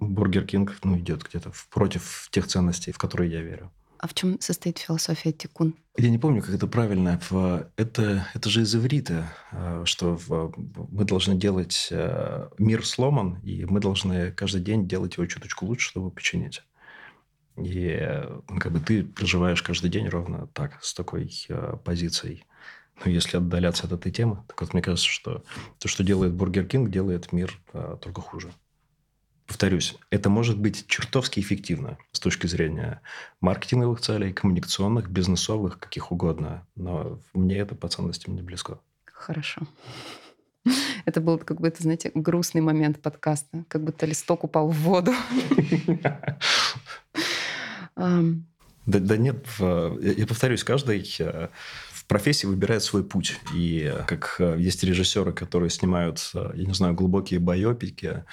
[0.00, 3.70] Бургер Кинг ну, идет где-то против тех ценностей, в которые я верю.
[4.04, 5.76] А в чем состоит философия тикун?
[5.96, 7.18] Я не помню, как это правильно.
[7.78, 10.20] Это, это же из иврита, а, что
[10.90, 11.88] мы должны делать...
[11.90, 16.62] А, мир сломан, и мы должны каждый день делать его чуточку лучше, чтобы починить.
[17.56, 17.98] И
[18.46, 22.44] ну, как бы ты проживаешь каждый день ровно так, с такой а, позицией.
[23.06, 25.44] Но если отдаляться от этой темы, так вот мне кажется, что
[25.78, 27.58] то, что делает Бургер Кинг, делает мир
[28.02, 28.52] только хуже.
[29.46, 33.02] Повторюсь, это может быть чертовски эффективно с точки зрения
[33.40, 36.66] маркетинговых целей, коммуникационных, бизнесовых, каких угодно.
[36.76, 38.78] Но мне это по ценностям не близко.
[39.04, 39.62] Хорошо.
[41.04, 43.64] Это был как бы, знаете, грустный момент подкаста.
[43.68, 45.12] Как будто листок упал в воду.
[48.86, 51.48] Да, да нет, я повторюсь, каждый э,
[52.04, 53.40] в профессии выбирает свой путь.
[53.54, 58.24] И э, как э, есть режиссеры, которые снимают, э, я не знаю, глубокие байопики,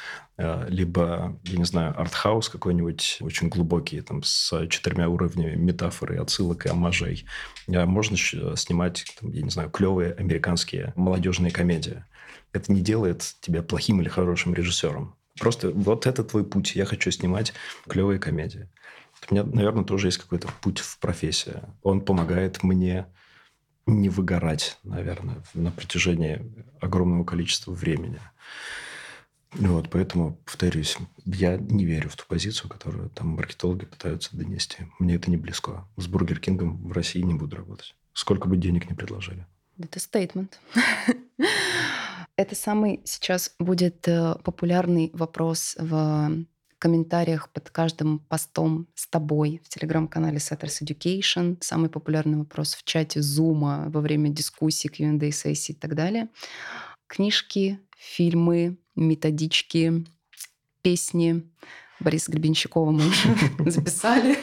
[0.69, 6.69] либо, я не знаю, артхаус какой-нибудь очень глубокий, там, с четырьмя уровнями метафоры, отсылок и
[6.69, 7.27] амажей.
[7.67, 12.03] Можно снимать, там, я не знаю, клевые американские молодежные комедии.
[12.53, 15.15] Это не делает тебя плохим или хорошим режиссером.
[15.39, 16.75] Просто вот это твой путь.
[16.75, 17.53] Я хочу снимать
[17.87, 18.67] клевые комедии.
[19.29, 21.61] У меня, наверное, тоже есть какой-то путь в профессии.
[21.83, 23.05] Он помогает мне
[23.85, 26.41] не выгорать, наверное, на протяжении
[26.79, 28.19] огромного количества времени.
[29.53, 34.87] Вот, поэтому, повторюсь, я не верю в ту позицию, которую там маркетологи пытаются донести.
[34.97, 35.85] Мне это не близко.
[35.97, 37.95] С Бургер Кингом в России не буду работать.
[38.13, 39.45] Сколько бы денег не предложили.
[39.77, 40.59] Это стейтмент.
[42.37, 46.45] Это самый сейчас будет э, популярный вопрос в
[46.81, 51.57] комментариях под каждым постом с тобой в телеграм-канале Setters Education.
[51.61, 56.27] Самый популярный вопрос в чате Zoom во время дискуссий, Q&A сессий и так далее.
[57.05, 60.05] Книжки, фильмы, методички,
[60.81, 61.43] песни.
[61.99, 63.29] Бориса Гребенщикова мы уже
[63.69, 64.39] записали.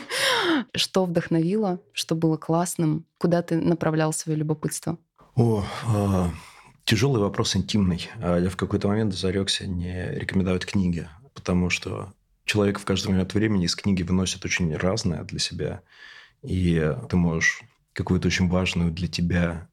[0.77, 3.05] Что вдохновило, что было классным?
[3.19, 4.97] Куда ты направлял свое любопытство?
[5.35, 6.31] О, а,
[6.85, 8.09] тяжелый вопрос интимный.
[8.23, 12.13] А я в какой-то момент зарекся не рекомендовать книги, потому что
[12.49, 15.83] человек в каждый момент времени из книги выносит очень разное для себя.
[16.43, 19.69] И ты можешь какую-то очень важную для тебя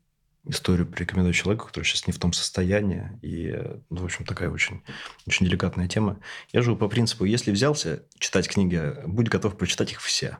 [0.47, 3.17] историю порекомендовать человеку, который сейчас не в том состоянии.
[3.21, 3.51] И,
[3.89, 4.83] ну, в общем, такая очень,
[5.25, 6.19] очень деликатная тема.
[6.51, 10.37] Я живу по принципу, если взялся читать книги, будь готов прочитать их все.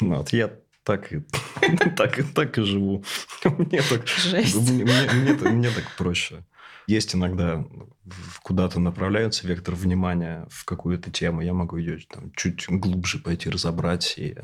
[0.00, 0.52] Ну, вот я
[0.84, 1.20] так и,
[1.96, 3.04] так, и, так и живу.
[3.44, 6.44] Мне так, мне, мне, мне так проще.
[6.86, 7.64] Есть иногда
[8.42, 14.14] куда-то направляется вектор внимания в какую-то тему, я могу ее там, чуть глубже пойти разобрать
[14.18, 14.36] и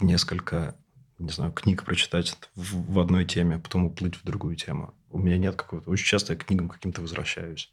[0.00, 0.76] несколько
[1.18, 4.94] не знаю, книг прочитать в, одной теме, а потом уплыть в другую тему.
[5.10, 5.90] У меня нет какого-то...
[5.90, 7.70] Очень часто я к книгам каким-то возвращаюсь,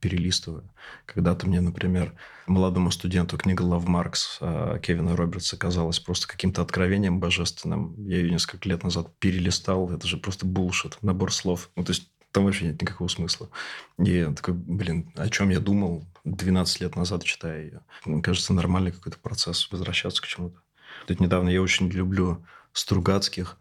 [0.00, 0.70] перелистываю.
[1.04, 2.14] Когда-то мне, например,
[2.46, 8.02] молодому студенту книга «Love Marks» а, Кевина Робертса казалась просто каким-то откровением божественным.
[8.06, 9.90] Я ее несколько лет назад перелистал.
[9.92, 11.70] Это же просто булшит, набор слов.
[11.76, 13.48] Ну, то есть там вообще нет никакого смысла.
[13.98, 17.80] И я такой, блин, о чем я думал 12 лет назад, читая ее.
[18.04, 20.60] Мне кажется, нормальный какой-то процесс возвращаться к чему-то.
[21.06, 22.44] Тут недавно я очень люблю
[22.74, 23.56] Стругацких.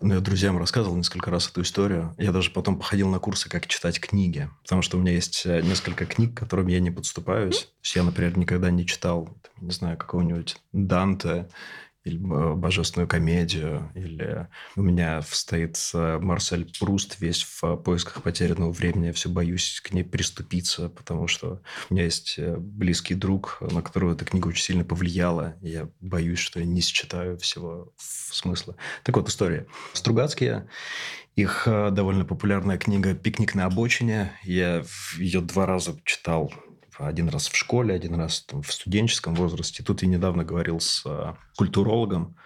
[0.00, 2.14] Ну, я друзьям рассказывал несколько раз эту историю.
[2.16, 4.48] Я даже потом походил на курсы, как читать книги.
[4.62, 7.64] Потому что у меня есть э, несколько книг, к которым я не подступаюсь.
[7.64, 9.28] То есть я, например, никогда не читал,
[9.60, 11.50] не знаю, какого-нибудь Данте
[12.04, 18.70] или э, божественную комедию, или у меня стоит э, Марсель Пруст весь в поисках потерянного
[18.72, 19.06] времени.
[19.06, 23.82] Я все боюсь к ней приступиться, потому что у меня есть э, близкий друг, на
[23.82, 25.56] которого эта книга очень сильно повлияла.
[25.62, 28.76] И я боюсь, что я не считаю всего смысла.
[29.02, 29.66] Так вот, история.
[29.94, 30.68] Стругацкие
[31.36, 34.30] их довольно популярная книга «Пикник на обочине».
[34.44, 34.84] Я
[35.18, 36.52] ее два раза читал
[36.98, 39.82] один раз в школе, один раз там, в студенческом возрасте.
[39.82, 42.36] Тут я недавно говорил с а, культурологом,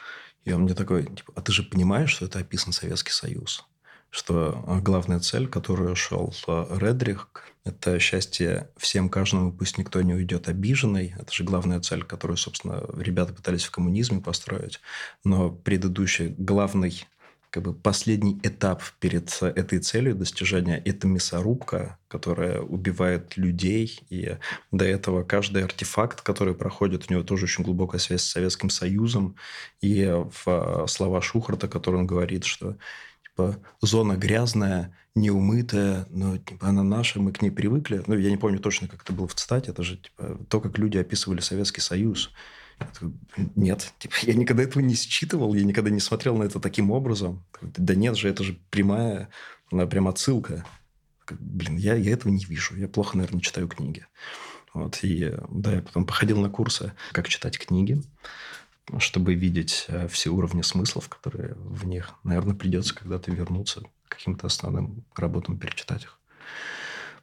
[0.44, 3.66] и он мне такой, типа, а ты же понимаешь, что это описан Советский Союз?
[4.10, 7.28] Что а, главная цель, которую шел а, Редрих,
[7.64, 11.14] это счастье всем, каждому, пусть никто не уйдет обиженный.
[11.18, 14.80] Это же главная цель, которую, собственно, ребята пытались в коммунизме построить.
[15.24, 17.06] Но предыдущий главный
[17.50, 24.00] как бы последний этап перед этой целью достижения– это мясорубка, которая убивает людей.
[24.10, 24.36] И
[24.70, 29.36] до этого каждый артефакт, который проходит, у него тоже очень глубокая связь с Советским Союзом.
[29.80, 30.04] И
[30.44, 32.76] в слова Шухарта, который он говорит, что
[33.24, 38.02] типа, зона грязная, неумытая, но типа, она наша, мы к ней привыкли.
[38.06, 39.70] Ну, я не помню точно, как это было в цитате.
[39.70, 42.30] Это же типа, то, как люди описывали Советский Союз.
[43.56, 47.44] Нет, типа, я никогда этого не считывал, я никогда не смотрел на это таким образом.
[47.60, 49.28] Да нет же, это же прямая,
[49.70, 50.64] прям отсылка.
[51.30, 52.76] Блин, я, я этого не вижу.
[52.76, 54.06] Я плохо, наверное, читаю книги.
[54.74, 58.02] Вот, и да, я потом походил на курсы, как читать книги,
[58.98, 62.14] чтобы видеть э, все уровни смыслов, которые в них.
[62.22, 66.18] Наверное, придется когда-то вернуться к каким-то основным работам, перечитать их.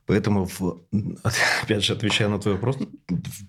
[0.05, 0.81] Поэтому, в,
[1.63, 2.77] опять же, отвечая на твой вопрос,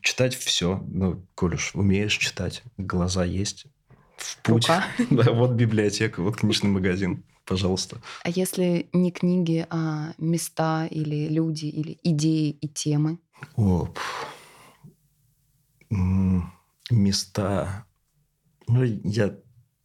[0.00, 0.82] читать все.
[0.88, 3.66] Ну, коль уж умеешь читать, глаза есть,
[4.16, 4.68] в путь.
[5.10, 7.24] Да, вот библиотека, вот книжный магазин.
[7.44, 8.00] Пожалуйста.
[8.24, 13.18] А если не книги, а места или люди, или идеи и темы?
[13.54, 13.88] О,
[16.90, 17.86] места.
[18.66, 19.36] Ну, я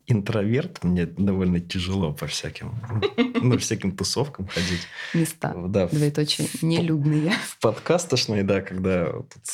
[0.07, 2.73] интроверт, мне довольно тяжело по всяким,
[3.41, 4.87] ну, всяким тусовкам ходить.
[5.13, 7.31] Места, да, двоеточие, нелюдные.
[7.31, 9.45] В подкастошной, да, когда тут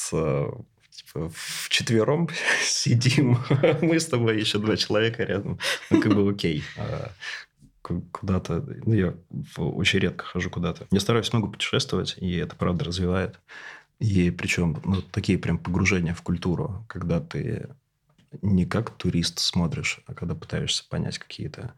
[0.92, 2.30] типа, в четвером
[2.64, 3.38] сидим,
[3.82, 6.64] мы с тобой еще два человека рядом, ну, как бы окей.
[6.78, 7.12] А
[7.82, 9.14] куда-то, ну, я
[9.56, 10.88] очень редко хожу куда-то.
[10.92, 13.40] Я стараюсь много путешествовать, и это, правда, развивает.
[14.00, 17.70] И причем, ну, такие прям погружения в культуру, когда ты
[18.42, 21.74] не как турист смотришь, а когда пытаешься понять какие-то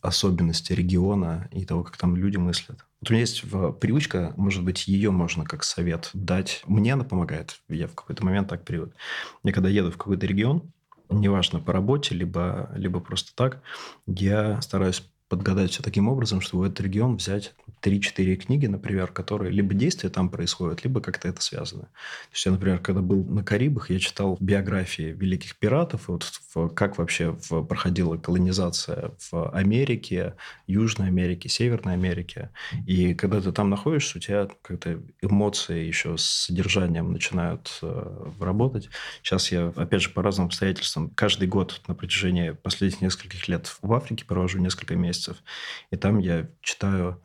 [0.00, 2.84] особенности региона и того, как там люди мыслят.
[3.00, 3.42] Вот у меня есть
[3.80, 6.62] привычка, может быть, ее можно как совет дать.
[6.66, 7.60] Мне она помогает.
[7.68, 8.94] Я в какой-то момент так привык.
[9.42, 10.72] Я когда еду в какой-то регион,
[11.10, 13.62] неважно по работе, либо, либо просто так,
[14.06, 19.50] я стараюсь подгадать все таким образом, чтобы в этот регион взять 3-4 книги, например, которые
[19.50, 21.82] либо действия там происходят, либо как-то это связано.
[21.82, 26.68] То есть я, например, когда был на Карибах, я читал биографии великих пиратов, вот в,
[26.68, 30.34] как вообще в, проходила колонизация в Америке,
[30.66, 32.50] Южной Америке, Северной Америке.
[32.86, 38.88] И когда ты там находишься, у тебя как-то эмоции еще с содержанием начинают э, работать.
[39.22, 43.92] Сейчас я, опять же, по разным обстоятельствам, каждый год на протяжении последних нескольких лет в
[43.92, 45.42] Африке провожу несколько месяцев месяцев.
[45.90, 47.22] И там я читаю,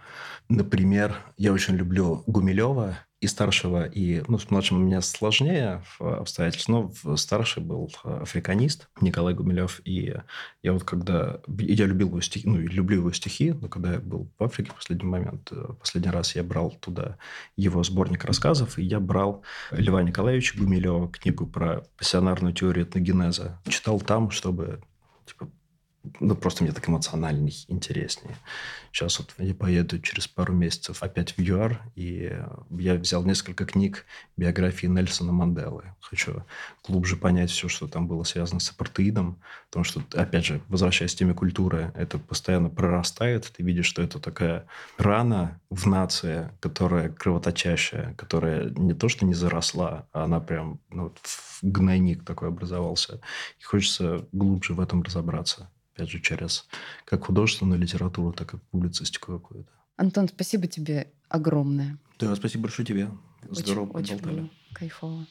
[0.48, 6.90] например, я очень люблю Гумилева и старшего, и ну, с младшим у меня сложнее обстоятельства,
[7.04, 10.16] но старший был африканист Николай Гумилев, и
[10.64, 11.42] я вот когда...
[11.58, 14.76] Я любил его стихи, ну, люблю его стихи, но когда я был в Африке в
[14.76, 17.18] последний момент, э, последний раз я брал туда
[17.58, 23.60] его сборник рассказов, и я брал Льва Николаевича Гумилева, книгу про пассионарную теорию этногенеза.
[23.68, 24.82] Читал там, чтобы
[25.26, 25.50] типа,
[26.20, 28.36] ну, просто мне так эмоциональней, интереснее.
[28.92, 32.34] Сейчас вот я поеду через пару месяцев опять в ЮАР, и
[32.72, 34.06] я взял несколько книг
[34.38, 35.94] биографии Нельсона Манделы.
[36.00, 36.44] Хочу
[36.88, 41.18] глубже понять все, что там было связано с апартеидом, потому что, опять же, возвращаясь к
[41.18, 43.52] теме культуры, это постоянно прорастает.
[43.56, 49.34] Ты видишь, что это такая рана в нации, которая кровоточащая, которая не то, что не
[49.34, 51.14] заросла, а она прям ну,
[51.62, 53.22] гнойник такой образовался.
[53.60, 55.70] И хочется глубже в этом разобраться
[56.00, 56.66] опять же, через
[57.06, 59.72] как художественную литературу, так и публицистику какую-то.
[59.98, 61.98] Антон, спасибо тебе огромное.
[62.20, 63.10] Да, спасибо большое тебе.
[63.50, 65.26] Здорово очень, очень было кайфово.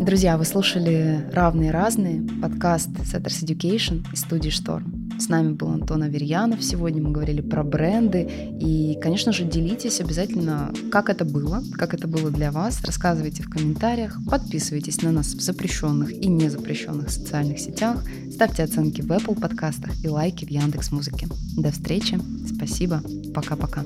[0.00, 5.07] Друзья, вы слушали «Равные разные» подкаст Setters Education из студии «Шторм».
[5.18, 6.62] С нами был Антон Аверьянов.
[6.62, 8.28] Сегодня мы говорили про бренды.
[8.60, 12.80] И, конечно же, делитесь обязательно, как это было, как это было для вас.
[12.84, 14.18] Рассказывайте в комментариях.
[14.30, 18.02] Подписывайтесь на нас в запрещенных и незапрещенных социальных сетях.
[18.30, 21.26] Ставьте оценки в Apple подкастах и лайки в Яндекс Музыке.
[21.56, 22.18] До встречи.
[22.54, 23.02] Спасибо.
[23.34, 23.84] Пока-пока.